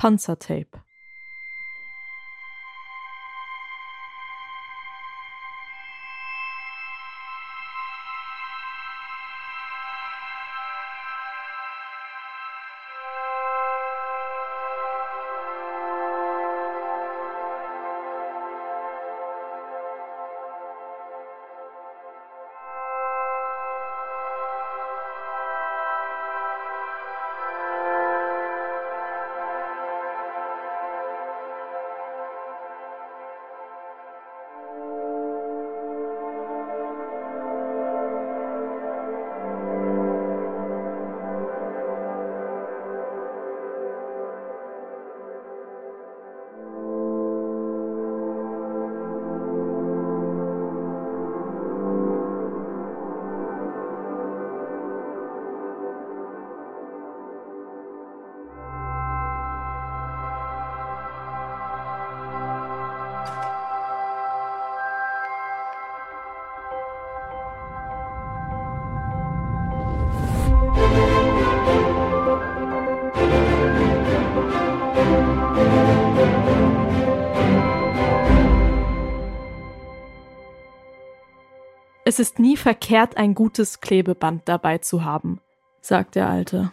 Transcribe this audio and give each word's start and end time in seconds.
Panzertape. 0.00 0.80
Ist 82.20 82.38
nie 82.38 82.56
verkehrt, 82.56 83.16
ein 83.16 83.34
gutes 83.34 83.80
Klebeband 83.80 84.48
dabei 84.48 84.78
zu 84.78 85.04
haben, 85.04 85.40
sagt 85.80 86.14
der 86.14 86.28
Alte. 86.28 86.70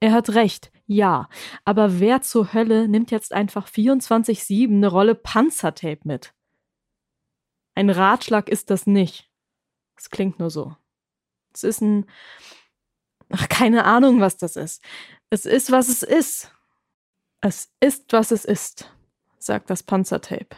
Er 0.00 0.12
hat 0.12 0.30
recht, 0.30 0.72
ja, 0.86 1.28
aber 1.64 2.00
wer 2.00 2.22
zur 2.22 2.52
Hölle 2.52 2.88
nimmt 2.88 3.10
jetzt 3.10 3.32
einfach 3.32 3.68
24-7 3.68 4.68
eine 4.68 4.88
Rolle 4.88 5.14
Panzertape 5.14 6.00
mit? 6.04 6.34
Ein 7.74 7.90
Ratschlag 7.90 8.48
ist 8.48 8.70
das 8.70 8.86
nicht. 8.86 9.30
Es 9.96 10.10
klingt 10.10 10.38
nur 10.38 10.50
so. 10.50 10.74
Es 11.54 11.62
ist 11.62 11.80
ein. 11.82 12.06
Ach, 13.28 13.48
keine 13.48 13.84
Ahnung, 13.84 14.20
was 14.20 14.36
das 14.36 14.56
ist. 14.56 14.82
Es 15.28 15.44
ist, 15.44 15.70
was 15.70 15.88
es 15.88 16.02
ist. 16.02 16.52
Es 17.40 17.72
ist, 17.80 18.12
was 18.12 18.32
es 18.32 18.44
ist, 18.44 18.92
sagt 19.38 19.70
das 19.70 19.82
Panzertape. 19.82 20.56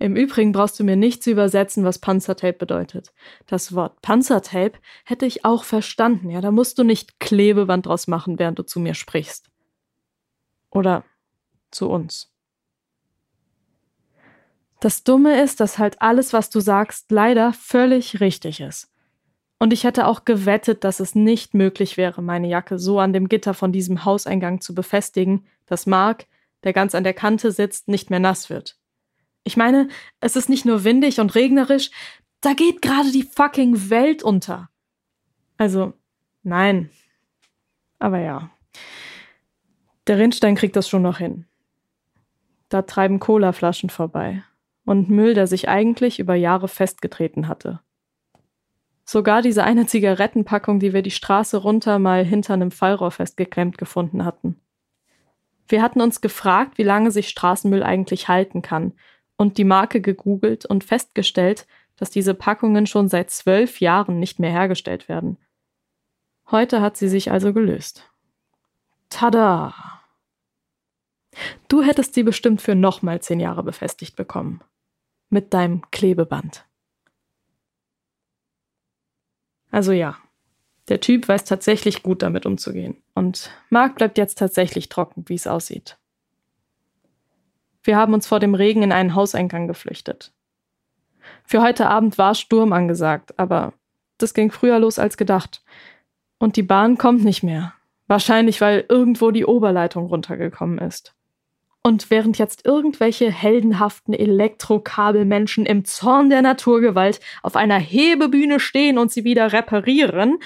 Im 0.00 0.16
Übrigen 0.16 0.52
brauchst 0.52 0.80
du 0.80 0.84
mir 0.84 0.96
nicht 0.96 1.22
zu 1.22 1.30
übersetzen, 1.30 1.84
was 1.84 1.98
Panzertape 1.98 2.54
bedeutet. 2.54 3.12
Das 3.46 3.74
Wort 3.74 4.00
Panzertape 4.00 4.78
hätte 5.04 5.26
ich 5.26 5.44
auch 5.44 5.62
verstanden. 5.62 6.30
Ja, 6.30 6.40
da 6.40 6.50
musst 6.50 6.78
du 6.78 6.84
nicht 6.84 7.20
Klebeband 7.20 7.84
draus 7.84 8.08
machen, 8.08 8.38
während 8.38 8.58
du 8.58 8.62
zu 8.62 8.80
mir 8.80 8.94
sprichst. 8.94 9.50
Oder 10.70 11.04
zu 11.70 11.90
uns. 11.90 12.32
Das 14.80 15.04
Dumme 15.04 15.42
ist, 15.42 15.60
dass 15.60 15.78
halt 15.78 16.00
alles, 16.00 16.32
was 16.32 16.48
du 16.48 16.60
sagst, 16.60 17.10
leider 17.12 17.52
völlig 17.52 18.20
richtig 18.20 18.60
ist. 18.60 18.90
Und 19.58 19.74
ich 19.74 19.84
hätte 19.84 20.06
auch 20.06 20.24
gewettet, 20.24 20.82
dass 20.82 21.00
es 21.00 21.14
nicht 21.14 21.52
möglich 21.52 21.98
wäre, 21.98 22.22
meine 22.22 22.48
Jacke 22.48 22.78
so 22.78 23.00
an 23.00 23.12
dem 23.12 23.28
Gitter 23.28 23.52
von 23.52 23.70
diesem 23.70 24.06
Hauseingang 24.06 24.62
zu 24.62 24.74
befestigen, 24.74 25.46
dass 25.66 25.84
Mark, 25.84 26.24
der 26.64 26.72
ganz 26.72 26.94
an 26.94 27.04
der 27.04 27.12
Kante 27.12 27.52
sitzt, 27.52 27.86
nicht 27.86 28.08
mehr 28.08 28.20
nass 28.20 28.48
wird. 28.48 28.79
Ich 29.44 29.56
meine, 29.56 29.88
es 30.20 30.36
ist 30.36 30.48
nicht 30.48 30.64
nur 30.64 30.84
windig 30.84 31.20
und 31.20 31.34
regnerisch, 31.34 31.90
da 32.40 32.54
geht 32.54 32.82
gerade 32.82 33.10
die 33.12 33.22
fucking 33.22 33.90
Welt 33.90 34.22
unter. 34.22 34.70
Also, 35.56 35.92
nein. 36.42 36.90
Aber 37.98 38.18
ja. 38.18 38.50
Der 40.06 40.18
Rindstein 40.18 40.54
kriegt 40.54 40.76
das 40.76 40.88
schon 40.88 41.02
noch 41.02 41.18
hin. 41.18 41.46
Da 42.68 42.82
treiben 42.82 43.18
Colaflaschen 43.18 43.90
vorbei. 43.90 44.42
Und 44.84 45.10
Müll, 45.10 45.34
der 45.34 45.46
sich 45.46 45.68
eigentlich 45.68 46.18
über 46.18 46.34
Jahre 46.34 46.68
festgetreten 46.68 47.46
hatte. 47.46 47.80
Sogar 49.04 49.42
diese 49.42 49.64
eine 49.64 49.86
Zigarettenpackung, 49.86 50.80
die 50.80 50.92
wir 50.92 51.02
die 51.02 51.10
Straße 51.10 51.58
runter 51.58 51.98
mal 51.98 52.24
hinter 52.24 52.54
einem 52.54 52.70
Fallrohr 52.70 53.10
festgeklemmt 53.10 53.76
gefunden 53.76 54.24
hatten. 54.24 54.60
Wir 55.68 55.82
hatten 55.82 56.00
uns 56.00 56.20
gefragt, 56.20 56.78
wie 56.78 56.84
lange 56.84 57.10
sich 57.10 57.28
Straßenmüll 57.28 57.82
eigentlich 57.82 58.28
halten 58.28 58.62
kann 58.62 58.94
und 59.40 59.56
die 59.56 59.64
Marke 59.64 60.02
gegoogelt 60.02 60.66
und 60.66 60.84
festgestellt, 60.84 61.66
dass 61.96 62.10
diese 62.10 62.34
Packungen 62.34 62.86
schon 62.86 63.08
seit 63.08 63.30
zwölf 63.30 63.80
Jahren 63.80 64.20
nicht 64.20 64.38
mehr 64.38 64.50
hergestellt 64.50 65.08
werden. 65.08 65.38
Heute 66.50 66.82
hat 66.82 66.98
sie 66.98 67.08
sich 67.08 67.30
also 67.30 67.54
gelöst. 67.54 68.12
Tada! 69.08 70.02
Du 71.68 71.82
hättest 71.82 72.12
sie 72.12 72.22
bestimmt 72.22 72.60
für 72.60 72.74
nochmal 72.74 73.22
zehn 73.22 73.40
Jahre 73.40 73.62
befestigt 73.62 74.14
bekommen. 74.14 74.60
Mit 75.30 75.54
deinem 75.54 75.90
Klebeband. 75.90 76.66
Also 79.70 79.92
ja, 79.92 80.18
der 80.88 81.00
Typ 81.00 81.28
weiß 81.28 81.44
tatsächlich 81.44 82.02
gut 82.02 82.20
damit 82.20 82.44
umzugehen. 82.44 83.02
Und 83.14 83.50
Mark 83.70 83.94
bleibt 83.94 84.18
jetzt 84.18 84.36
tatsächlich 84.36 84.90
trocken, 84.90 85.24
wie 85.28 85.34
es 85.36 85.46
aussieht. 85.46 85.96
Wir 87.82 87.96
haben 87.96 88.14
uns 88.14 88.26
vor 88.26 88.40
dem 88.40 88.54
Regen 88.54 88.82
in 88.82 88.92
einen 88.92 89.14
Hauseingang 89.14 89.66
geflüchtet. 89.66 90.32
Für 91.44 91.62
heute 91.62 91.88
Abend 91.88 92.18
war 92.18 92.34
Sturm 92.34 92.72
angesagt, 92.72 93.38
aber 93.38 93.72
das 94.18 94.34
ging 94.34 94.50
früher 94.50 94.78
los 94.78 94.98
als 94.98 95.16
gedacht. 95.16 95.62
Und 96.38 96.56
die 96.56 96.62
Bahn 96.62 96.98
kommt 96.98 97.24
nicht 97.24 97.42
mehr. 97.42 97.74
Wahrscheinlich, 98.06 98.60
weil 98.60 98.84
irgendwo 98.88 99.30
die 99.30 99.44
Oberleitung 99.44 100.06
runtergekommen 100.06 100.78
ist. 100.78 101.14
Und 101.82 102.10
während 102.10 102.36
jetzt 102.38 102.66
irgendwelche 102.66 103.30
heldenhaften 103.30 104.12
Elektrokabelmenschen 104.12 105.64
im 105.64 105.84
Zorn 105.86 106.28
der 106.28 106.42
Naturgewalt 106.42 107.20
auf 107.42 107.56
einer 107.56 107.78
Hebebühne 107.78 108.60
stehen 108.60 108.98
und 108.98 109.10
sie 109.10 109.24
wieder 109.24 109.52
reparieren, 109.52 110.38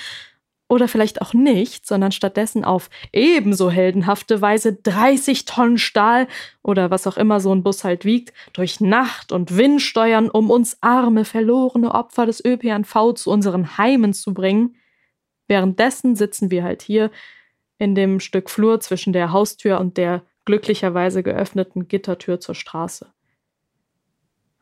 oder 0.68 0.88
vielleicht 0.88 1.20
auch 1.20 1.34
nicht, 1.34 1.86
sondern 1.86 2.12
stattdessen 2.12 2.64
auf 2.64 2.88
ebenso 3.12 3.70
heldenhafte 3.70 4.40
Weise 4.40 4.72
30 4.74 5.44
Tonnen 5.44 5.78
Stahl 5.78 6.26
oder 6.62 6.90
was 6.90 7.06
auch 7.06 7.16
immer 7.16 7.40
so 7.40 7.54
ein 7.54 7.62
Bus 7.62 7.84
halt 7.84 8.04
wiegt, 8.04 8.32
durch 8.52 8.80
Nacht 8.80 9.30
und 9.30 9.56
Wind 9.56 9.82
steuern, 9.82 10.30
um 10.30 10.50
uns 10.50 10.78
arme, 10.80 11.24
verlorene 11.24 11.92
Opfer 11.92 12.26
des 12.26 12.44
ÖPNV 12.44 13.14
zu 13.14 13.30
unseren 13.30 13.76
Heimen 13.76 14.14
zu 14.14 14.32
bringen. 14.32 14.76
Währenddessen 15.46 16.16
sitzen 16.16 16.50
wir 16.50 16.64
halt 16.64 16.82
hier 16.82 17.10
in 17.78 17.94
dem 17.94 18.20
Stück 18.20 18.48
Flur 18.48 18.80
zwischen 18.80 19.12
der 19.12 19.32
Haustür 19.32 19.78
und 19.80 19.98
der 19.98 20.22
glücklicherweise 20.46 21.22
geöffneten 21.22 21.88
Gittertür 21.88 22.40
zur 22.40 22.54
Straße. 22.54 23.12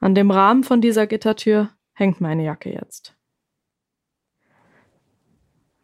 An 0.00 0.14
dem 0.14 0.30
Rahmen 0.30 0.64
von 0.64 0.80
dieser 0.80 1.06
Gittertür 1.06 1.70
hängt 1.92 2.20
meine 2.20 2.44
Jacke 2.44 2.72
jetzt. 2.72 3.14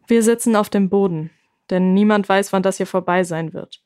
Wir 0.09 0.23
sitzen 0.23 0.55
auf 0.55 0.71
dem 0.71 0.89
Boden, 0.89 1.29
denn 1.69 1.93
niemand 1.93 2.27
weiß, 2.27 2.51
wann 2.51 2.63
das 2.63 2.77
hier 2.77 2.87
vorbei 2.87 3.23
sein 3.23 3.53
wird. 3.53 3.83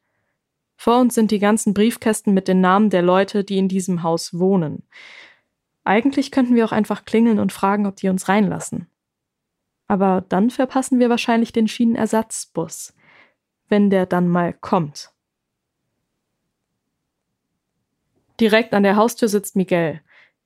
Vor 0.78 1.02
uns 1.02 1.16
sind 1.16 1.32
die 1.32 1.40
ganzen 1.40 1.74
Briefkästen 1.74 2.34
mit 2.34 2.48
den 2.48 2.62
Namen 2.62 2.90
der 2.90 3.02
Leute, 3.02 3.44
die 3.44 3.58
in 3.58 3.68
diesem 3.68 4.04
Haus 4.04 4.40
wohnen. 4.40 4.84
Eigentlich 5.84 6.32
könnten 6.32 6.56
wir 6.56 6.64
auch 6.64 6.72
einfach 6.72 7.04
klingeln 7.04 7.40
und 7.40 7.52
fragen, 7.52 7.86
ob 7.86 7.98
die 7.98 8.08
uns 8.08 8.30
reinlassen. 8.30 8.88
Aber 9.90 10.24
dann 10.30 10.50
verpassen 10.50 10.98
wir 10.98 11.10
wahrscheinlich 11.10 11.52
den 11.52 11.68
Schienenersatzbus, 11.68 12.94
wenn 13.68 13.90
der 13.90 14.06
dann 14.06 14.30
mal 14.30 14.54
kommt. 14.54 15.12
Direkt 18.40 18.74
an 18.74 18.84
der 18.84 18.96
Haustür 18.96 19.28
sitzt 19.28 19.58
Miguel. 19.58 20.00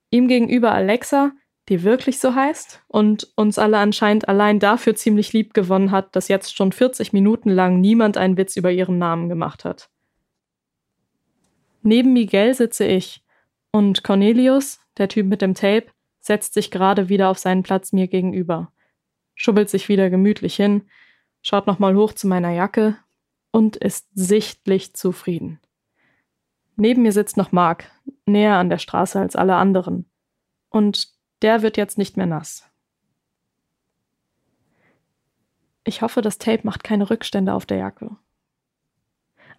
Ihm 0.10 0.28
gegenüber 0.28 0.72
Alexa, 0.72 1.34
die 1.70 1.84
wirklich 1.84 2.20
so 2.20 2.34
heißt 2.34 2.84
und 2.88 3.28
uns 3.36 3.60
alle 3.60 3.78
anscheinend 3.78 4.28
allein 4.30 4.60
dafür 4.60 4.96
ziemlich 4.96 5.34
lieb 5.34 5.54
gewonnen 5.54 5.92
hat, 5.92 6.16
dass 6.16 6.28
jetzt 6.28 6.56
schon 6.56 6.72
40 6.72 7.14
Minuten 7.14 7.50
lang 7.50 7.82
niemand 7.82 8.18
einen 8.18 8.38
Witz 8.38 8.56
über 8.56 8.72
ihren 8.72 8.98
Namen 8.98 9.30
gemacht 9.30 9.66
hat. 9.66 9.90
Neben 11.82 12.14
Miguel 12.14 12.54
sitze 12.54 12.86
ich 12.86 13.24
und 13.72 14.04
Cornelius, 14.04 14.80
der 14.98 15.10
Typ 15.10 15.28
mit 15.28 15.42
dem 15.42 15.54
Tape, 15.54 15.88
setzt 16.20 16.54
sich 16.54 16.72
gerade 16.72 17.10
wieder 17.10 17.30
auf 17.30 17.38
seinen 17.38 17.64
Platz 17.64 17.94
mir 17.94 18.08
gegenüber, 18.08 18.72
schubbelt 19.36 19.70
sich 19.70 19.88
wieder 19.90 20.10
gemütlich 20.10 20.56
hin, 20.56 20.84
schaut 21.42 21.68
nochmal 21.68 21.96
hoch 21.96 22.14
zu 22.14 22.28
meiner 22.28 22.52
Jacke, 22.52 22.98
und 23.52 23.76
ist 23.76 24.08
sichtlich 24.14 24.94
zufrieden. 24.94 25.60
Neben 26.76 27.02
mir 27.02 27.12
sitzt 27.12 27.38
noch 27.38 27.52
Mark, 27.52 27.90
näher 28.26 28.56
an 28.56 28.70
der 28.70 28.78
Straße 28.78 29.20
als 29.20 29.36
alle 29.36 29.56
anderen. 29.56 30.10
Und 30.70 31.17
der 31.42 31.62
wird 31.62 31.78
jetzt 31.78 31.98
nicht 31.98 32.18
mehr 32.18 32.26
nass. 32.26 32.64
Ich 35.84 36.02
hoffe, 36.02 36.22
das 36.22 36.38
Tape 36.38 36.62
macht 36.64 36.84
keine 36.84 37.10
Rückstände 37.10 37.54
auf 37.54 37.66
der 37.66 37.78
Jacke. 37.78 38.18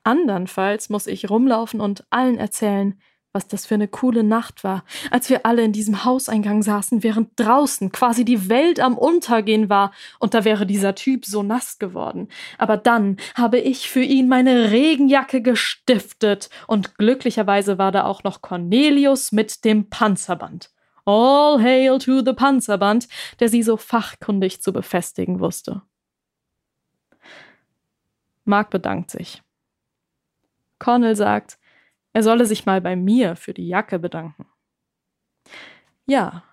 Andernfalls 0.04 0.90
muss 0.90 1.06
ich 1.06 1.30
rumlaufen 1.30 1.80
und 1.80 2.06
allen 2.10 2.38
erzählen, 2.38 3.00
was 3.32 3.46
das 3.46 3.66
für 3.66 3.74
eine 3.74 3.88
coole 3.88 4.24
Nacht 4.24 4.64
war, 4.64 4.84
als 5.10 5.28
wir 5.28 5.44
alle 5.44 5.62
in 5.62 5.72
diesem 5.72 6.04
Hauseingang 6.04 6.62
saßen, 6.62 7.02
während 7.02 7.30
draußen 7.36 7.92
quasi 7.92 8.24
die 8.24 8.48
Welt 8.48 8.80
am 8.80 8.96
Untergehen 8.96 9.68
war, 9.68 9.92
und 10.18 10.34
da 10.34 10.44
wäre 10.44 10.66
dieser 10.66 10.94
Typ 10.94 11.24
so 11.24 11.42
nass 11.42 11.78
geworden. 11.78 12.28
Aber 12.56 12.76
dann 12.76 13.16
habe 13.34 13.58
ich 13.58 13.88
für 13.90 14.02
ihn 14.02 14.28
meine 14.28 14.70
Regenjacke 14.70 15.42
gestiftet, 15.42 16.48
und 16.66 16.96
glücklicherweise 16.96 17.78
war 17.78 17.92
da 17.92 18.04
auch 18.04 18.24
noch 18.24 18.42
Cornelius 18.42 19.30
mit 19.30 19.64
dem 19.64 19.90
Panzerband. 19.90 20.70
All 21.08 21.58
hail 21.58 21.98
to 21.98 22.22
the 22.22 22.34
Panzerband, 22.34 23.08
der 23.40 23.48
sie 23.48 23.62
so 23.62 23.78
fachkundig 23.78 24.60
zu 24.60 24.74
befestigen 24.74 25.40
wusste. 25.40 25.80
Mark 28.44 28.68
bedankt 28.68 29.10
sich. 29.10 29.42
Cornell 30.78 31.16
sagt, 31.16 31.58
er 32.12 32.22
solle 32.22 32.44
sich 32.44 32.66
mal 32.66 32.82
bei 32.82 32.94
mir 32.94 33.36
für 33.36 33.54
die 33.54 33.66
Jacke 33.66 33.98
bedanken. 33.98 34.44
Ja, 36.04 36.44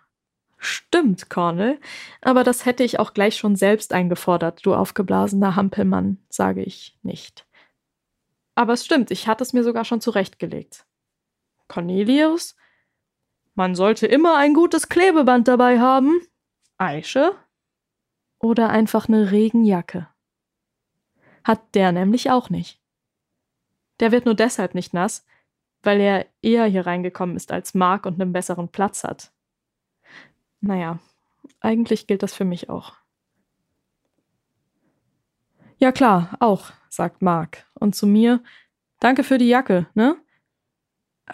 stimmt, 0.58 1.30
Cornell, 1.30 1.78
aber 2.22 2.46
das 2.46 2.66
hätte 2.66 2.86
ich 2.86 2.98
auch 2.98 3.13
gleich 3.13 3.36
schon 3.36 3.58
selbst 3.58 3.92
eingefordert, 3.92 4.66
du 4.66 4.74
aufgeblasener 4.74 5.58
Hampelmann, 5.58 6.24
sage 6.30 6.63
ich 6.63 6.98
nicht. 7.04 7.46
Aber 8.56 8.72
es 8.72 8.86
stimmt, 8.86 9.12
ich 9.12 9.28
hatte 9.28 9.44
es 9.44 9.51
mir 9.51 9.66
sogar 9.66 9.84
schon 9.84 10.00
zurechtgelegt. 10.00 10.86
Cornelius? 11.68 12.56
Man 13.56 13.74
sollte 13.74 14.06
immer 14.06 14.38
ein 14.38 14.54
gutes 14.54 14.90
Klebeband 14.90 15.48
dabei 15.48 15.80
haben. 15.80 16.22
Eische? 16.78 17.36
Oder 18.40 18.69
einfach 18.69 19.07
eine 19.07 19.31
Regenjacke. 19.31 20.10
Hat 21.44 21.74
der 21.74 21.94
nämlich 21.94 22.30
auch 22.30 22.50
nicht. 22.50 22.81
Der 24.02 24.12
wird 24.12 24.25
nur 24.25 24.36
deshalb 24.36 24.75
nicht 24.75 24.94
nass, 24.94 25.25
weil 25.84 26.02
er 26.02 26.25
eher 26.42 26.66
hier 26.66 26.86
reingekommen 26.86 27.38
ist 27.38 27.52
als 27.54 27.74
Mark 27.74 28.06
und 28.06 28.19
einen 28.19 28.34
besseren 28.34 28.68
Platz 28.68 29.06
hat. 29.06 29.31
Naja, 30.60 31.00
eigentlich 31.62 32.08
gilt 32.08 32.24
das 32.24 32.34
für 32.34 32.46
mich 32.46 32.69
auch. 32.69 32.94
Ja 35.78 35.92
klar, 35.92 36.36
auch, 36.40 36.72
sagt 36.90 37.22
Mark. 37.22 37.66
Und 37.74 37.96
zu 37.96 38.06
mir, 38.06 38.44
danke 39.00 39.24
für 39.24 39.38
die 39.38 39.48
Jacke, 39.48 39.88
ne? 39.94 40.18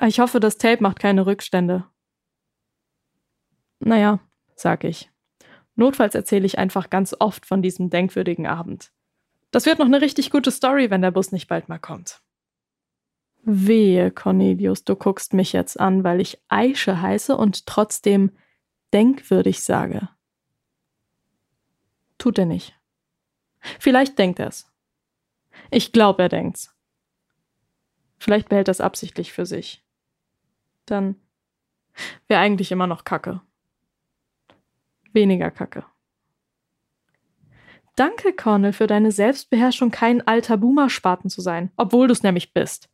Ich 0.02 0.20
hoffe, 0.20 0.40
das 0.40 0.58
Tape 0.58 0.84
macht 0.84 1.00
keine 1.00 1.26
Rückstände. 1.26 1.91
Naja, 3.82 4.20
sag 4.56 4.84
ich. 4.84 5.10
Notfalls 5.76 6.16
erzähle 6.16 6.46
ich 6.46 6.60
einfach 6.60 6.90
ganz 6.90 7.16
oft 7.20 7.46
von 7.46 7.62
diesem 7.62 7.90
denkwürdigen 7.90 8.46
Abend. 8.46 8.92
Das 9.50 9.66
wird 9.66 9.80
noch 9.80 9.86
eine 9.86 10.02
richtig 10.02 10.30
gute 10.30 10.52
Story, 10.52 10.90
wenn 10.90 11.02
der 11.02 11.12
Bus 11.12 11.32
nicht 11.32 11.48
bald 11.48 11.68
mal 11.68 11.80
kommt. 11.80 12.22
Wehe, 13.44 14.12
Cornelius, 14.12 14.84
du 14.84 14.96
guckst 14.96 15.34
mich 15.34 15.52
jetzt 15.52 15.80
an, 15.80 16.04
weil 16.04 16.22
ich 16.22 16.40
Aische 16.48 17.02
heiße 17.02 17.36
und 17.36 17.66
trotzdem 17.66 18.32
denkwürdig 18.94 19.64
sage. 19.64 20.10
Tut 22.20 22.38
er 22.38 22.46
nicht. 22.46 22.78
Vielleicht 23.80 24.20
denkt 24.20 24.40
er's. 24.40 24.72
Ich 25.72 25.92
glaube, 25.92 26.24
er 26.24 26.30
denkt's. 26.30 26.76
Vielleicht 28.20 28.50
behält 28.50 28.68
er 28.68 28.74
es 28.74 28.82
absichtlich 28.82 29.34
für 29.34 29.48
sich. 29.48 29.84
Dann 30.86 31.16
wäre 32.28 32.42
eigentlich 32.42 32.72
immer 32.72 32.86
noch 32.86 33.04
Kacke. 33.04 33.42
Weniger 35.14 35.52
Kacke. 35.52 35.86
Danke, 37.96 38.34
Cornel, 38.34 38.74
für 38.74 38.88
deine 38.88 39.12
Selbstbeherrschung, 39.12 39.92
kein 39.92 40.26
alter 40.26 40.58
Boomer-Spaten 40.58 41.30
zu 41.30 41.42
sein, 41.42 41.72
obwohl 41.76 42.08
du's 42.08 42.24
nämlich 42.24 42.54
bist. 42.54 42.90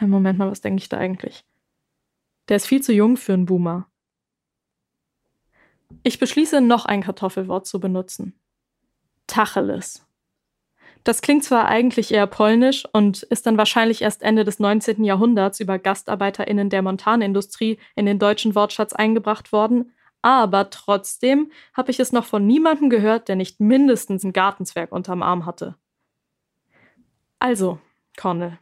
Moment 0.00 0.38
mal, 0.38 0.50
was 0.50 0.60
denke 0.60 0.80
ich 0.80 0.88
da 0.88 0.98
eigentlich? 0.98 1.44
Der 2.48 2.56
ist 2.56 2.66
viel 2.66 2.82
zu 2.82 2.92
jung 2.92 3.16
für 3.16 3.34
einen 3.34 3.46
Boomer. 3.46 3.88
Ich 6.02 6.18
beschließe, 6.18 6.60
noch 6.60 6.86
ein 6.86 7.02
Kartoffelwort 7.02 7.66
zu 7.66 7.78
benutzen. 7.78 8.34
Tacheles. 9.26 10.06
Das 11.04 11.20
klingt 11.20 11.44
zwar 11.44 11.66
eigentlich 11.66 12.12
eher 12.12 12.26
polnisch 12.26 12.84
und 12.92 13.24
ist 13.24 13.46
dann 13.46 13.58
wahrscheinlich 13.58 14.02
erst 14.02 14.22
Ende 14.22 14.44
des 14.44 14.60
19. 14.60 15.04
Jahrhunderts 15.04 15.58
über 15.58 15.78
GastarbeiterInnen 15.78 16.70
der 16.70 16.82
Montanindustrie 16.82 17.78
in 17.96 18.06
den 18.06 18.18
deutschen 18.18 18.54
Wortschatz 18.54 18.92
eingebracht 18.92 19.52
worden, 19.52 19.92
aber 20.22 20.70
trotzdem 20.70 21.50
habe 21.74 21.90
ich 21.90 22.00
es 22.00 22.12
noch 22.12 22.24
von 22.24 22.46
niemandem 22.46 22.88
gehört, 22.88 23.28
der 23.28 23.36
nicht 23.36 23.60
mindestens 23.60 24.22
ein 24.24 24.32
Gartenzwerg 24.32 24.92
unterm 24.92 25.22
Arm 25.22 25.44
hatte. 25.44 25.76
Also, 27.40 27.80
Cornel, 28.16 28.58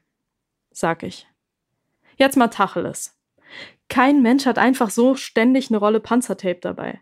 sag 0.71 1.03
ich. 1.03 1.29
Jetzt 2.17 2.37
mal 2.37 2.49
Tacheles. 2.49 3.17
Kein 3.89 4.23
Mensch 4.23 4.47
hat 4.47 4.59
einfach 4.59 4.89
so 4.91 5.15
ständig 5.15 5.71
eine 5.71 5.79
Rolle 5.79 6.01
Panzertape 6.01 6.61
dabei. 6.61 7.01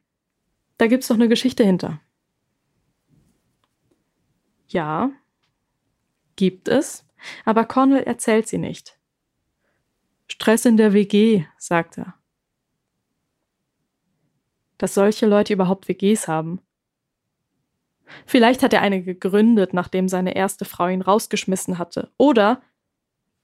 Da 0.76 0.88
gibt's 0.88 1.08
doch 1.08 1.14
eine 1.14 1.28
Geschichte 1.28 1.64
hinter. 1.64 2.00
Ja, 4.68 5.10
gibt 6.36 6.68
es, 6.68 7.06
aber 7.44 7.64
Cornell 7.64 8.02
erzählt 8.02 8.48
sie 8.48 8.58
nicht. 8.58 8.98
Stress 10.26 10.64
in 10.64 10.76
der 10.76 10.92
WG, 10.92 11.46
sagt 11.56 11.98
er. 11.98 12.17
Dass 14.78 14.94
solche 14.94 15.26
Leute 15.26 15.52
überhaupt 15.52 15.88
WGs 15.88 16.28
haben. 16.28 16.60
Vielleicht 18.26 18.62
hat 18.62 18.72
er 18.72 18.80
eine 18.80 19.02
gegründet, 19.02 19.74
nachdem 19.74 20.08
seine 20.08 20.34
erste 20.34 20.64
Frau 20.64 20.88
ihn 20.88 21.02
rausgeschmissen 21.02 21.78
hatte. 21.78 22.10
Oder 22.16 22.62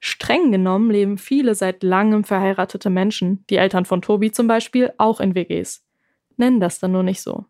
Streng 0.00 0.52
genommen 0.52 0.90
leben 0.90 1.16
viele 1.16 1.54
seit 1.54 1.82
langem 1.82 2.24
verheiratete 2.24 2.90
Menschen, 2.90 3.44
die 3.48 3.56
Eltern 3.56 3.86
von 3.86 4.02
Tobi 4.02 4.32
zum 4.32 4.46
Beispiel, 4.46 4.92
auch 4.98 5.18
in 5.18 5.34
WGs. 5.34 5.82
Nennen 6.36 6.60
das 6.60 6.78
dann 6.78 6.92
nur 6.92 7.02
nicht 7.02 7.22
so. 7.22 7.46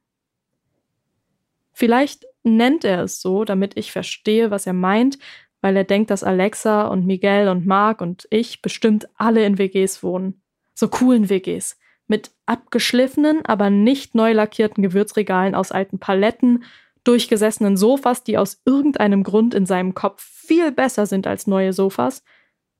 Vielleicht 1.72 2.26
nennt 2.44 2.84
er 2.84 3.02
es 3.02 3.20
so, 3.20 3.44
damit 3.44 3.76
ich 3.76 3.90
verstehe, 3.90 4.52
was 4.52 4.68
er 4.68 4.72
meint, 4.72 5.18
weil 5.62 5.76
er 5.76 5.82
denkt, 5.82 6.10
dass 6.10 6.22
Alexa 6.22 6.86
und 6.86 7.06
Miguel 7.06 7.48
und 7.48 7.66
Mark 7.66 8.00
und 8.00 8.28
ich 8.30 8.62
bestimmt 8.62 9.08
alle 9.16 9.44
in 9.44 9.58
WGs 9.58 10.04
wohnen. 10.04 10.40
So 10.74 10.88
coolen 10.88 11.28
WGs. 11.28 11.76
Mit 12.06 12.32
abgeschliffenen, 12.46 13.44
aber 13.46 13.70
nicht 13.70 14.14
neu 14.14 14.32
lackierten 14.32 14.82
Gewürzregalen 14.82 15.54
aus 15.54 15.72
alten 15.72 15.98
Paletten, 15.98 16.64
durchgesessenen 17.04 17.76
Sofas, 17.76 18.24
die 18.24 18.38
aus 18.38 18.62
irgendeinem 18.64 19.22
Grund 19.22 19.54
in 19.54 19.66
seinem 19.66 19.94
Kopf 19.94 20.22
viel 20.22 20.72
besser 20.72 21.06
sind 21.06 21.26
als 21.26 21.46
neue 21.46 21.72
Sofas, 21.72 22.22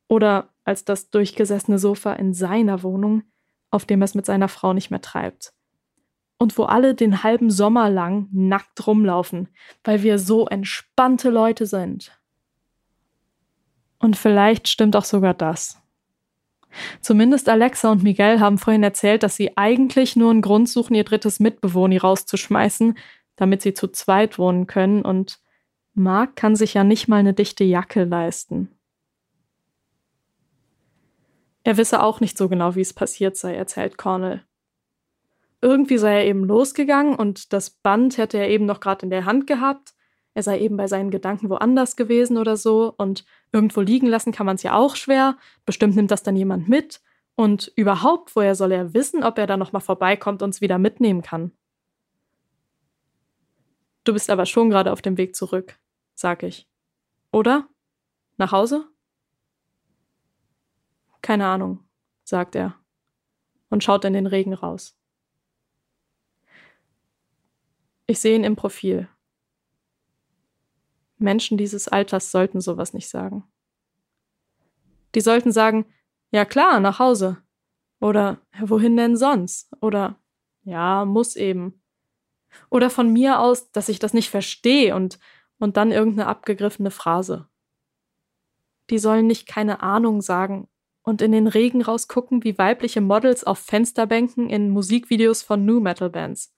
oder 0.09 0.51
als 0.65 0.85
das 0.85 1.11
durchgesessene 1.11 1.79
Sofa 1.79 2.15
in 2.15 2.33
seiner 2.33 2.83
Wohnung, 2.83 3.25
auf 3.71 3.85
dem 3.85 4.03
er 4.03 4.07
es 4.07 4.15
mit 4.15 4.27
seiner 4.27 4.49
Frau 4.49 4.73
nicht 4.73 4.91
mehr 4.91 5.01
treibt. 5.01 5.53
Und 6.39 6.59
wo 6.59 6.65
alle 6.65 6.95
den 6.95 7.23
halben 7.23 7.51
Sommer 7.51 7.91
lang 7.91 8.29
nackt 8.33 8.87
rumlaufen, 8.87 9.49
weil 9.83 10.03
wir 10.03 10.19
so 10.19 10.47
entspannte 10.47 11.31
Leute 11.31 11.67
sind. 11.67 12.19
Und 13.99 14.17
vielleicht 14.17 14.69
stimmt 14.69 14.97
auch 14.97 15.05
sogar 15.05 15.35
das. 15.35 15.81
Zumindest 17.01 17.49
Alexa 17.49 17.91
und 17.91 18.03
Miguel 18.03 18.41
haben 18.41 18.59
vorhin 18.59 18.83
erzählt, 18.83 19.23
dass 19.23 19.37
sie 19.37 19.57
eigentlich 19.57 20.17
nur 20.17 20.31
einen 20.31 20.43
Grund 20.43 20.69
suchen, 20.69 20.95
ihr 20.95 21.05
drittes 21.05 21.41
Mitbewohner 21.41 22.01
rauszuschmeißen, 22.01 22.97
damit 23.37 23.63
sie 23.63 23.75
zu 23.75 23.89
zweit 23.89 24.39
wohnen 24.39 24.67
können 24.67 25.03
und 25.03 25.41
Mark 25.95 26.35
kann 26.35 26.57
sich 26.57 26.75
ja 26.75 26.83
nicht 26.83 27.07
mal 27.07 27.19
eine 27.19 27.35
dichte 27.35 27.63
Jacke 27.63 28.05
leisten. 28.05 28.69
Er 31.63 31.77
wisse 31.77 32.03
auch 32.03 32.21
nicht 32.21 32.37
so 32.37 32.49
genau, 32.49 32.75
wie 32.75 32.83
es 32.83 32.93
passiert 32.93 33.37
sei, 33.37 33.55
erzählt 33.55 33.97
Cornell. 33.97 34.43
Irgendwie 35.63 35.97
sei 35.97 36.17
er 36.17 36.27
eben 36.27 36.45
losgegangen 36.45 37.15
und 37.15 37.55
das 37.55 37.71
Band 37.71 38.19
hätte 38.19 38.37
er 38.37 38.51
eben 38.51 38.67
noch 38.67 38.81
gerade 38.81 39.05
in 39.05 39.11
der 39.11 39.25
Hand 39.25 39.47
gehabt. 39.47 39.95
Er 40.35 40.43
sei 40.43 40.59
eben 40.61 40.77
bei 40.77 40.89
seinen 40.89 41.11
Gedanken 41.11 41.49
woanders 41.49 41.97
gewesen 41.97 42.37
oder 42.37 42.57
so 42.59 42.93
und 42.99 43.25
irgendwo 43.55 43.81
liegen 43.81 44.09
lassen 44.09 44.33
kann 44.33 44.47
man 44.47 44.57
es 44.57 44.65
ja 44.65 44.75
auch 44.75 44.97
schwer. 44.97 45.39
Bestimmt 45.65 45.95
nimmt 45.95 46.11
das 46.11 46.25
dann 46.25 46.37
jemand 46.37 46.69
mit. 46.69 47.01
Und 47.37 47.73
überhaupt, 47.77 48.35
woher 48.37 48.55
soll 48.55 48.73
er 48.73 48.95
wissen, 48.95 49.23
ob 49.23 49.39
er 49.39 49.47
da 49.47 49.57
nochmal 49.57 49.81
vorbeikommt 49.81 50.43
und 50.43 50.51
es 50.51 50.61
wieder 50.61 50.79
mitnehmen 50.79 51.23
kann? 51.23 51.53
Du 54.03 54.13
bist 54.13 54.29
aber 54.29 54.45
schon 54.45 54.71
gerade 54.71 54.93
auf 54.93 55.03
dem 55.03 55.17
Weg 55.17 55.35
zurück, 55.35 55.79
sag 56.15 56.43
ich. 56.43 56.69
Oder? 57.33 57.69
Nach 58.37 58.53
Hause? 58.53 58.87
Keine 61.23 61.47
Ahnung, 61.47 61.83
sagt 62.25 62.55
er 62.57 62.75
und 63.71 63.83
schaut 63.83 64.05
in 64.05 64.13
den 64.13 64.27
Regen 64.27 64.53
raus. 64.53 64.97
Ich 68.07 68.21
sehe 68.21 68.37
ihn 68.37 68.45
im 68.45 68.57
Profil. 68.57 69.09
Menschen 71.19 71.59
dieses 71.59 71.89
Alters 71.89 72.31
sollten 72.31 72.61
sowas 72.61 72.93
nicht 72.93 73.09
sagen. 73.09 73.45
Die 75.15 75.21
sollten 75.21 75.53
sagen, 75.53 75.87
ja 76.31 76.45
klar, 76.45 76.81
nach 76.81 76.99
Hause. 76.99 77.39
Oder 78.01 78.39
wohin 78.61 78.97
denn 78.97 79.17
sonst? 79.17 79.73
Oder 79.81 80.17
ja, 80.65 81.05
muss 81.05 81.37
eben. 81.37 81.83
Oder 82.71 82.91
von 82.91 83.13
mir 83.13 83.41
aus, 83.41 83.71
dass 83.73 83.89
ich 83.89 83.99
das 83.99 84.15
nicht 84.15 84.31
verstehe 84.31 84.95
und, 84.95 85.19
und 85.59 85.77
dann 85.77 85.93
irgendeine 85.93 86.29
abgegriffene 86.29 86.91
Phrase. 86.91 87.49
Die 88.91 88.99
sollen 88.99 89.27
nicht 89.27 89.47
keine 89.47 89.83
Ahnung 89.83 90.21
sagen 90.21 90.69
und 91.03 91.23
in 91.23 91.33
den 91.33 91.47
Regen 91.47 91.83
rausgucken 91.83 92.45
wie 92.45 92.59
weibliche 92.59 93.01
Models 93.01 93.45
auf 93.45 93.59
Fensterbänken 93.59 94.51
in 94.51 94.71
Musikvideos 94.71 95.43
von 95.43 95.65
New 95.65 95.81
Metal 95.81 96.11
Bands. 96.11 96.55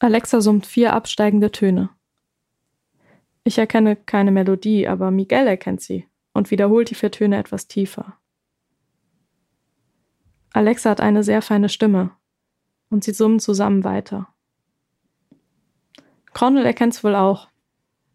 Alexa 0.00 0.40
summt 0.40 0.66
vier 0.66 0.92
absteigende 0.92 1.50
Töne. 1.50 1.90
Ich 3.42 3.58
erkenne 3.58 3.96
keine 3.96 4.30
Melodie, 4.30 4.86
aber 4.86 5.10
Miguel 5.10 5.46
erkennt 5.46 5.80
sie 5.80 6.06
und 6.32 6.50
wiederholt 6.50 6.90
die 6.90 6.94
vier 6.94 7.10
Töne 7.10 7.36
etwas 7.38 7.66
tiefer. 7.66 8.16
Alexa 10.52 10.90
hat 10.90 11.00
eine 11.00 11.24
sehr 11.24 11.42
feine 11.42 11.68
Stimme 11.68 12.10
und 12.90 13.04
sie 13.04 13.12
summen 13.12 13.40
zusammen 13.40 13.84
weiter. 13.84 14.28
Cornel 16.32 16.64
erkennt's 16.64 17.02
wohl 17.02 17.16
auch. 17.16 17.48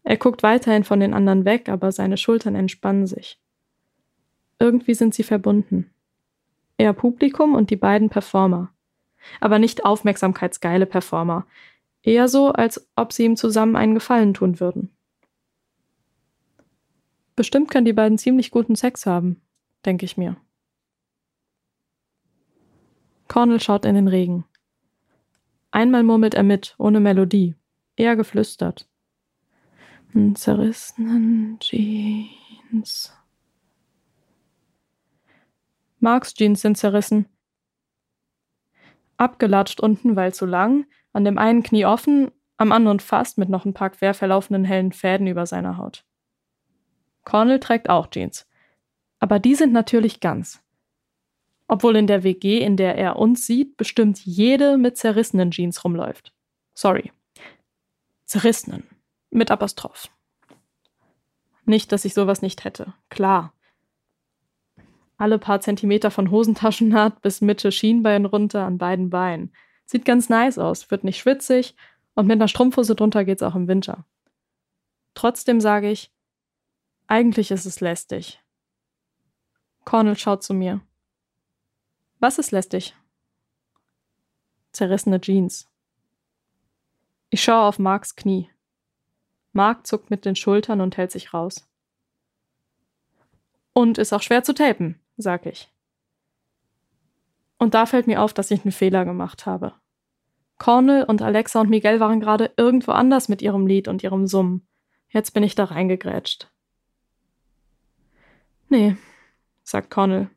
Er 0.02 0.16
guckt 0.16 0.42
weiterhin 0.42 0.84
von 0.84 1.00
den 1.00 1.14
anderen 1.14 1.44
weg, 1.44 1.68
aber 1.68 1.92
seine 1.92 2.16
Schultern 2.16 2.54
entspannen 2.54 3.06
sich. 3.06 3.40
Irgendwie 4.58 4.94
sind 4.94 5.14
sie 5.14 5.22
verbunden. 5.22 5.90
Er 6.76 6.92
Publikum 6.92 7.54
und 7.54 7.70
die 7.70 7.76
beiden 7.76 8.10
Performer. 8.10 8.72
Aber 9.40 9.58
nicht 9.58 9.84
aufmerksamkeitsgeile 9.84 10.86
Performer. 10.86 11.46
Eher 12.04 12.28
so, 12.28 12.52
als 12.52 12.86
ob 12.96 13.12
sie 13.12 13.24
ihm 13.24 13.36
zusammen 13.36 13.76
einen 13.76 13.94
Gefallen 13.94 14.34
tun 14.34 14.60
würden. 14.60 14.94
Bestimmt 17.34 17.70
können 17.70 17.86
die 17.86 17.94
beiden 17.94 18.18
ziemlich 18.18 18.50
guten 18.50 18.76
Sex 18.76 19.06
haben, 19.06 19.40
denke 19.86 20.04
ich 20.04 20.18
mir. 20.18 20.36
Cornel 23.26 23.58
schaut 23.58 23.86
in 23.86 23.94
den 23.94 24.06
Regen. 24.06 24.44
Einmal 25.70 26.02
murmelt 26.02 26.34
er 26.34 26.42
mit, 26.42 26.74
ohne 26.78 27.00
Melodie, 27.00 27.56
eher 27.96 28.16
geflüstert. 28.16 28.86
Zerrissenen 30.34 31.58
Jeans. 31.58 33.12
Marks 35.98 36.34
Jeans 36.34 36.60
sind 36.60 36.76
zerrissen. 36.76 37.26
Abgelatscht 39.16 39.80
unten, 39.80 40.14
weil 40.14 40.32
zu 40.32 40.46
lang, 40.46 40.86
an 41.14 41.24
dem 41.24 41.38
einen 41.38 41.62
Knie 41.62 41.86
offen, 41.86 42.30
am 42.58 42.72
anderen 42.72 43.00
fast 43.00 43.38
mit 43.38 43.48
noch 43.48 43.64
ein 43.64 43.72
paar 43.72 43.90
quer 43.90 44.12
verlaufenden 44.12 44.64
hellen 44.64 44.92
Fäden 44.92 45.26
über 45.26 45.46
seiner 45.46 45.78
Haut. 45.78 46.04
Cornell 47.24 47.60
trägt 47.60 47.88
auch 47.88 48.08
Jeans. 48.10 48.46
Aber 49.18 49.38
die 49.38 49.54
sind 49.54 49.72
natürlich 49.72 50.20
ganz. 50.20 50.62
Obwohl 51.66 51.96
in 51.96 52.06
der 52.06 52.22
WG, 52.24 52.58
in 52.58 52.76
der 52.76 52.96
er 52.98 53.16
uns 53.16 53.46
sieht, 53.46 53.76
bestimmt 53.76 54.18
jede 54.20 54.76
mit 54.76 54.98
zerrissenen 54.98 55.50
Jeans 55.50 55.82
rumläuft. 55.82 56.34
Sorry. 56.74 57.10
Zerrissenen. 58.26 58.84
Mit 59.30 59.50
Apostroph. 59.50 60.10
Nicht, 61.64 61.92
dass 61.92 62.04
ich 62.04 62.12
sowas 62.12 62.42
nicht 62.42 62.64
hätte. 62.64 62.92
Klar. 63.08 63.54
Alle 65.16 65.38
paar 65.38 65.60
Zentimeter 65.60 66.10
von 66.10 66.30
Hosentaschennaht 66.30 67.22
bis 67.22 67.40
Mitte 67.40 67.72
Schienbein 67.72 68.26
runter 68.26 68.66
an 68.66 68.78
beiden 68.78 69.08
Beinen. 69.10 69.54
Sieht 69.86 70.04
ganz 70.04 70.28
nice 70.28 70.58
aus, 70.58 70.90
wird 70.90 71.04
nicht 71.04 71.18
schwitzig 71.18 71.74
und 72.14 72.26
mit 72.26 72.36
einer 72.36 72.48
Strumpfhose 72.48 72.94
drunter 72.94 73.24
geht's 73.24 73.42
auch 73.42 73.54
im 73.54 73.68
Winter. 73.68 74.04
Trotzdem 75.14 75.60
sage 75.60 75.90
ich, 75.90 76.12
eigentlich 77.06 77.50
ist 77.50 77.66
es 77.66 77.80
lästig. 77.80 78.42
Cornel 79.84 80.16
schaut 80.16 80.42
zu 80.42 80.54
mir. 80.54 80.80
Was 82.18 82.38
ist 82.38 82.50
lästig? 82.50 82.94
Zerrissene 84.72 85.20
Jeans. 85.20 85.68
Ich 87.30 87.42
schaue 87.42 87.66
auf 87.66 87.78
Marks 87.78 88.16
Knie. 88.16 88.50
Mark 89.52 89.86
zuckt 89.86 90.10
mit 90.10 90.24
den 90.24 90.36
Schultern 90.36 90.80
und 90.80 90.96
hält 90.96 91.12
sich 91.12 91.34
raus. 91.34 91.68
Und 93.72 93.98
ist 93.98 94.12
auch 94.12 94.22
schwer 94.22 94.42
zu 94.42 94.54
tapen, 94.54 95.00
sag 95.16 95.46
ich. 95.46 95.73
Und 97.64 97.72
da 97.72 97.86
fällt 97.86 98.06
mir 98.06 98.20
auf, 98.20 98.34
dass 98.34 98.50
ich 98.50 98.62
einen 98.62 98.72
Fehler 98.72 99.06
gemacht 99.06 99.46
habe. 99.46 99.72
Cornel 100.58 101.04
und 101.04 101.22
Alexa 101.22 101.62
und 101.62 101.70
Miguel 101.70 101.98
waren 101.98 102.20
gerade 102.20 102.52
irgendwo 102.58 102.92
anders 102.92 103.30
mit 103.30 103.40
ihrem 103.40 103.66
Lied 103.66 103.88
und 103.88 104.02
ihrem 104.02 104.26
Summen. 104.26 104.68
Jetzt 105.08 105.30
bin 105.30 105.42
ich 105.42 105.54
da 105.54 105.64
reingegrätscht. 105.64 106.50
Nee, 108.68 108.96
sagt 109.62 109.90
Cornel. 109.90 110.28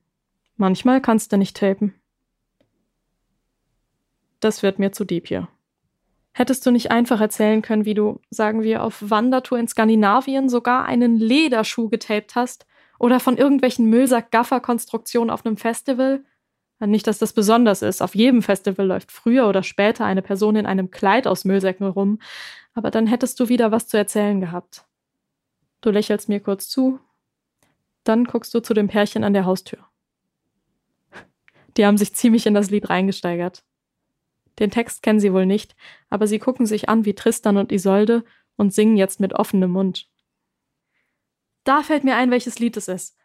Manchmal 0.55 1.01
kannst 1.01 1.33
du 1.33 1.37
nicht 1.37 1.57
tapen. 1.57 1.95
Das 4.39 4.63
wird 4.63 4.79
mir 4.79 4.93
zu 4.93 5.03
deep 5.03 5.27
hier. 5.27 5.49
Hättest 6.31 6.65
du 6.65 6.71
nicht 6.71 6.91
einfach 6.91 7.19
erzählen 7.19 7.61
können, 7.61 7.83
wie 7.83 7.93
du, 7.93 8.21
sagen 8.29 8.61
wir, 8.61 8.83
auf 8.83 9.03
Wandertour 9.09 9.59
in 9.59 9.67
Skandinavien 9.67 10.47
sogar 10.47 10.85
einen 10.85 11.17
Lederschuh 11.17 11.89
getaped 11.89 12.35
hast? 12.35 12.65
Oder 12.99 13.19
von 13.19 13.35
irgendwelchen 13.35 13.89
Müllsack-Gaffer-Konstruktionen 13.89 15.29
auf 15.29 15.45
einem 15.45 15.57
Festival? 15.57 16.23
Nicht, 16.79 17.07
dass 17.07 17.17
das 17.17 17.33
besonders 17.33 17.81
ist. 17.81 18.01
Auf 18.01 18.13
jedem 18.13 18.43
Festival 18.43 18.85
läuft 18.85 19.11
früher 19.11 19.47
oder 19.47 19.63
später 19.63 20.05
eine 20.05 20.21
Person 20.21 20.55
in 20.55 20.67
einem 20.67 20.91
Kleid 20.91 21.25
aus 21.25 21.43
Müllsäcken 21.43 21.87
rum. 21.87 22.19
Aber 22.73 22.91
dann 22.91 23.07
hättest 23.07 23.39
du 23.39 23.49
wieder 23.49 23.71
was 23.71 23.87
zu 23.87 23.97
erzählen 23.97 24.39
gehabt. 24.39 24.85
Du 25.81 25.89
lächelst 25.89 26.29
mir 26.29 26.39
kurz 26.39 26.69
zu, 26.69 26.99
dann 28.03 28.25
guckst 28.25 28.53
du 28.53 28.61
zu 28.61 28.73
dem 28.73 28.87
Pärchen 28.87 29.23
an 29.23 29.33
der 29.33 29.45
Haustür. 29.45 29.79
Die 31.75 31.85
haben 31.85 31.97
sich 31.97 32.13
ziemlich 32.13 32.45
in 32.45 32.53
das 32.53 32.69
Lied 32.69 32.89
reingesteigert. 32.89 33.63
Den 34.59 34.71
Text 34.71 35.03
kennen 35.03 35.19
sie 35.19 35.33
wohl 35.33 35.45
nicht, 35.45 35.75
aber 36.09 36.25
sie 36.25 36.39
gucken 36.39 36.65
sich 36.65 36.89
an 36.89 37.05
wie 37.05 37.13
Tristan 37.13 37.57
und 37.57 37.71
Isolde 37.71 38.23
und 38.55 38.73
singen 38.73 38.97
jetzt 38.97 39.19
mit 39.19 39.33
offenem 39.33 39.71
Mund. 39.71 40.09
Da 41.63 41.83
fällt 41.83 42.03
mir 42.03 42.15
ein, 42.15 42.31
welches 42.31 42.59
Lied 42.59 42.77
es 42.77 42.87
ist. 42.87 43.17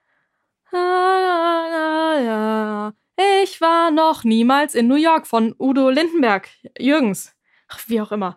Ich 3.17 3.61
war 3.61 3.91
noch 3.91 4.25
niemals 4.25 4.75
in 4.75 4.87
New 4.87 4.97
York 4.97 5.27
von 5.27 5.55
Udo 5.59 5.91
Lindenberg, 5.91 6.49
Jürgens. 6.79 7.35
Ach, 7.69 7.81
wie 7.87 8.01
auch 8.01 8.13
immer. 8.13 8.37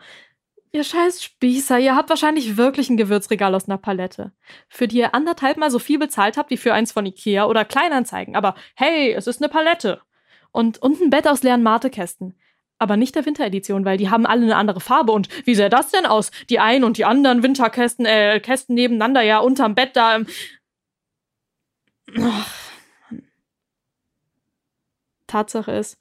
Ihr 0.72 0.84
scheiß 0.84 1.24
Spießer, 1.24 1.80
ihr 1.80 1.96
habt 1.96 2.10
wahrscheinlich 2.10 2.58
wirklich 2.58 2.90
ein 2.90 2.98
Gewürzregal 2.98 3.56
aus 3.56 3.70
einer 3.70 3.78
Palette, 3.78 4.34
für 4.68 4.90
die 4.90 4.98
ihr 4.98 5.16
anderthalb 5.16 5.56
mal 5.56 5.72
so 5.72 5.80
viel 5.80 5.98
bezahlt 5.98 6.36
habt 6.36 6.50
wie 6.50 6.58
für 6.58 6.74
eins 6.74 6.92
von 6.92 7.06
Ikea 7.06 7.46
oder 7.46 7.64
Kleinanzeigen. 7.64 8.36
Aber 8.36 8.56
hey, 8.76 9.14
es 9.14 9.28
ist 9.28 9.42
eine 9.42 9.48
Palette. 9.48 10.02
Und, 10.52 10.78
und 10.80 11.00
ein 11.00 11.10
Bett 11.10 11.28
aus 11.28 11.44
leeren 11.44 11.64
Matekästen. 11.64 12.38
Aber 12.78 12.98
nicht 12.98 13.16
der 13.16 13.26
Winteredition, 13.26 13.86
weil 13.86 13.98
die 13.98 14.10
haben 14.10 14.26
alle 14.26 14.44
eine 14.44 14.58
andere 14.58 14.82
Farbe. 14.82 15.14
Und 15.14 15.30
wie 15.46 15.56
sähe 15.56 15.70
das 15.70 15.92
denn 15.92 16.06
aus? 16.06 16.32
Die 16.50 16.60
einen 16.60 16.84
und 16.84 16.98
die 16.98 17.06
anderen 17.06 17.42
Winterkästen, 17.42 18.06
äh, 18.06 18.42
Kästen 18.42 18.76
nebeneinander, 18.76 19.22
ja, 19.22 19.40
unterm 19.40 19.76
Bett 19.76 19.96
da. 19.96 20.16
Im 20.16 20.28
Ach. 22.22 22.65
Tatsache 25.36 25.74
ist, 25.74 26.00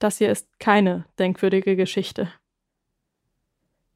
das 0.00 0.18
hier 0.18 0.32
ist 0.32 0.58
keine 0.58 1.04
denkwürdige 1.16 1.76
Geschichte. 1.76 2.28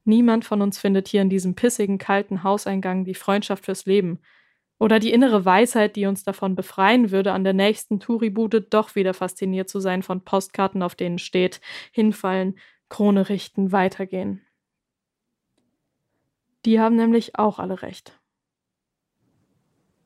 Niemand 0.04 0.44
von 0.44 0.62
uns 0.62 0.78
findet 0.78 1.08
hier 1.08 1.20
in 1.20 1.28
diesem 1.28 1.56
pissigen, 1.56 1.98
kalten 1.98 2.44
Hauseingang 2.44 3.04
die 3.04 3.16
Freundschaft 3.16 3.64
fürs 3.64 3.86
Leben 3.86 4.20
oder 4.78 5.00
die 5.00 5.12
innere 5.12 5.44
Weisheit, 5.44 5.96
die 5.96 6.06
uns 6.06 6.22
davon 6.22 6.54
befreien 6.54 7.10
würde, 7.10 7.32
an 7.32 7.42
der 7.42 7.54
nächsten 7.54 7.98
Touribude 7.98 8.60
doch 8.60 8.94
wieder 8.94 9.14
fasziniert 9.14 9.68
zu 9.68 9.80
sein 9.80 10.04
von 10.04 10.20
Postkarten, 10.20 10.80
auf 10.80 10.94
denen 10.94 11.18
steht, 11.18 11.60
hinfallen, 11.90 12.56
Krone 12.88 13.28
richten, 13.28 13.72
weitergehen. 13.72 14.46
Die 16.64 16.78
haben 16.78 16.94
nämlich 16.94 17.36
auch 17.36 17.58
alle 17.58 17.82
recht. 17.82 18.16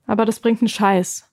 Aber 0.06 0.24
das 0.24 0.40
bringt 0.40 0.62
einen 0.62 0.68
Scheiß. 0.68 1.29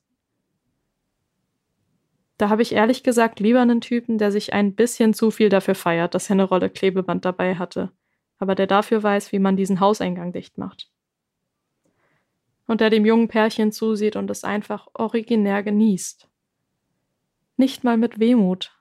Da 2.38 2.50
habe 2.50 2.62
ich 2.62 2.74
ehrlich 2.74 3.04
gesagt 3.04 3.40
lieber 3.40 3.62
einen 3.62 3.82
Typen, 3.82 4.18
der 4.18 4.32
sich 4.32 4.54
ein 4.54 4.76
bisschen 4.76 5.14
zu 5.14 5.32
viel 5.32 5.50
dafür 5.50 5.76
feiert, 5.76 6.14
dass 6.14 6.30
er 6.30 6.34
eine 6.34 6.44
Rolle 6.44 6.70
Klebeband 6.70 7.26
dabei 7.26 7.56
hatte 7.56 7.92
aber 8.38 8.56
der 8.56 8.68
dafür 8.68 9.02
weiß, 9.02 9.32
wie 9.32 9.40
man 9.40 9.58
diesen 9.58 9.80
Hauseingang 9.80 10.32
dicht 10.32 10.58
macht. 10.58 10.92
Und 12.68 12.82
der 12.82 12.90
dem 12.90 13.06
jungen 13.06 13.28
Pärchen 13.28 13.72
zusieht 13.72 14.16
und 14.16 14.30
es 14.30 14.44
einfach 14.44 14.88
originär 14.94 15.64
genießt. 15.64 16.30
Nicht 17.56 17.84
mal 17.84 17.98
mit 17.98 18.20
Wehmut. 18.20 18.74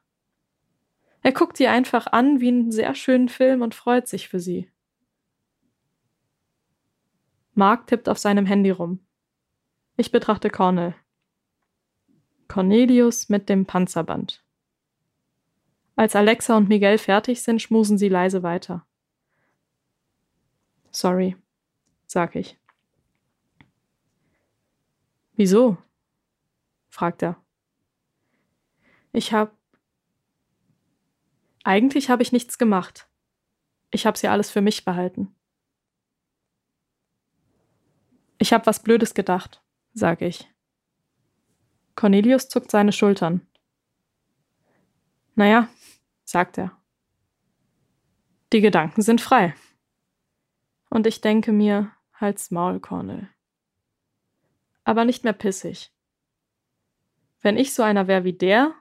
Er 1.23 1.33
guckt 1.33 1.57
sie 1.57 1.67
einfach 1.67 2.07
an 2.09 2.41
wie 2.41 2.49
einen 2.49 2.73
sehr 2.73 2.95
schönen 2.95 3.29
Film 3.29 3.63
und 3.63 3.75
freut 3.75 4.07
sich 4.09 4.29
für 4.29 4.41
sie. 4.41 4.71
Mark 7.55 7.87
tippt 7.87 8.09
auf 8.09 8.19
seinem 8.19 8.45
Handy 8.45 8.71
rum. 8.71 9.07
Ich 9.97 10.13
betrachte 10.13 10.51
Cornell. 10.51 10.95
Cornelius 12.49 13.29
mit 13.29 13.49
dem 13.49 13.67
Panzerband. 13.67 14.43
Als 15.97 16.15
Alexa 16.15 16.57
und 16.57 16.69
Miguel 16.69 16.99
fertig 16.99 17.43
sind, 17.43 17.63
schmusen 17.63 17.97
sie 17.97 18.09
leise 18.09 18.43
weiter. 18.43 18.87
Sorry, 20.91 21.37
sag 22.07 22.37
ich. 22.37 22.59
Wieso? 25.35 25.77
fragt 26.89 27.23
er. 27.23 27.37
Ich 29.13 29.33
hab. 29.33 29.55
Eigentlich 31.65 32.11
habe 32.11 32.23
ich 32.23 32.33
nichts 32.33 32.59
gemacht. 32.59 33.09
Ich 33.91 34.07
hab's 34.07 34.23
ja 34.23 34.33
alles 34.33 34.51
für 34.51 34.61
mich 34.61 34.85
behalten. 34.85 35.35
Ich 38.39 38.53
hab 38.53 38.67
was 38.67 38.83
Blödes 38.83 39.15
gedacht, 39.15 39.63
sag 39.95 40.21
ich. 40.21 40.49
Cornelius 41.97 42.49
zuckt 42.49 42.71
seine 42.71 42.93
Schultern. 42.93 43.47
Naja, 45.35 45.69
sagt 46.25 46.59
er. 46.59 46.77
Die 48.53 48.61
Gedanken 48.61 49.03
sind 49.03 49.21
frei. 49.21 49.55
Und 50.89 51.07
ich 51.07 51.21
denke 51.21 51.53
mir, 51.53 51.91
halt's 52.15 52.51
Maul, 52.51 52.81
Cornel. 52.81 53.29
Aber 54.85 55.05
nicht 55.05 55.25
mehr 55.25 55.33
pissig. 55.33 55.91
Wenn 57.41 57.57
ich 57.57 57.75
so 57.75 57.83
einer 57.83 58.07
wäre 58.07 58.25
wie 58.25 58.33
der, 58.33 58.73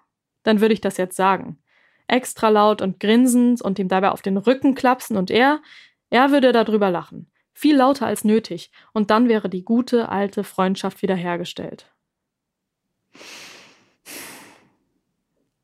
dann 0.43 0.61
würde 0.61 0.73
ich 0.73 0.81
das 0.81 0.97
jetzt 0.97 1.15
sagen. 1.15 1.57
Extra 2.07 2.49
laut 2.49 2.81
und 2.81 2.99
grinsend 2.99 3.61
und 3.61 3.79
ihm 3.79 3.87
dabei 3.87 4.11
auf 4.11 4.21
den 4.21 4.37
Rücken 4.37 4.75
klapsen 4.75 5.17
und 5.17 5.31
er, 5.31 5.61
er 6.09 6.31
würde 6.31 6.51
darüber 6.51 6.91
lachen. 6.91 7.31
Viel 7.53 7.77
lauter 7.77 8.05
als 8.05 8.23
nötig. 8.23 8.71
Und 8.93 9.09
dann 9.09 9.27
wäre 9.29 9.49
die 9.49 9.63
gute, 9.63 10.09
alte 10.09 10.43
Freundschaft 10.43 11.01
wiederhergestellt. 11.01 11.94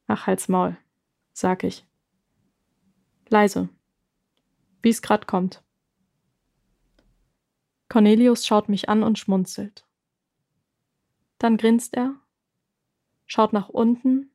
Ach, 0.08 0.28
halt's 0.28 0.48
Maul, 0.48 0.78
sag 1.34 1.64
ich. 1.64 1.86
Leise. 3.30 3.70
Wie's 4.82 5.02
grad 5.02 5.28
kommt. 5.28 5.64
Cornelius 7.88 8.46
schaut 8.46 8.70
mich 8.70 8.90
an 8.90 9.04
und 9.04 9.20
schmunzelt. 9.20 9.86
Dann 11.38 11.58
grinst 11.58 11.96
er, 11.96 12.16
schaut 13.26 13.54
nach 13.54 13.70
unten, 13.70 14.32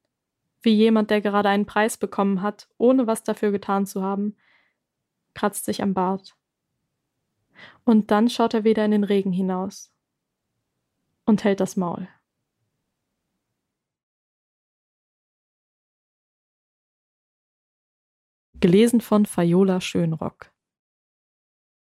wie 0.62 0.74
jemand, 0.74 1.10
der 1.10 1.20
gerade 1.20 1.48
einen 1.48 1.66
Preis 1.66 1.96
bekommen 1.96 2.42
hat, 2.42 2.68
ohne 2.78 3.06
was 3.06 3.22
dafür 3.22 3.52
getan 3.52 3.86
zu 3.86 4.02
haben, 4.02 4.36
kratzt 5.34 5.64
sich 5.64 5.82
am 5.82 5.94
Bart. 5.94 6.36
Und 7.84 8.10
dann 8.10 8.28
schaut 8.28 8.54
er 8.54 8.64
wieder 8.64 8.84
in 8.84 8.90
den 8.90 9.04
Regen 9.04 9.32
hinaus 9.32 9.92
und 11.24 11.44
hält 11.44 11.60
das 11.60 11.76
Maul. 11.76 12.08
Gelesen 18.60 19.00
von 19.00 19.26
Fayola 19.26 19.80
Schönrock 19.80 20.50